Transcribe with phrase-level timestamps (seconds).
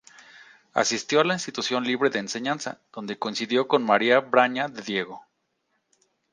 [0.73, 5.27] Asistió a la Institución Libre de Enseñanza, donde coincidió con María Braña de Diego.